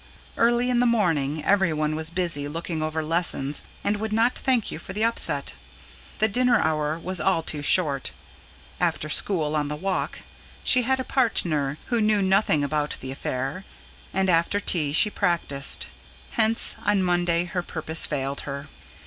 [0.35, 4.79] Early in the morning everyone was busy looking over lessons, and would not thank you
[4.79, 5.53] for the upset,
[6.17, 8.09] the dinner hour was all too short;
[8.79, 10.21] after school, on the walk,
[10.63, 13.63] she had a partner who knew nothing about the affair,
[14.11, 15.85] and after tea she practised.
[16.31, 18.69] Hence, on Monday her purpose failed her.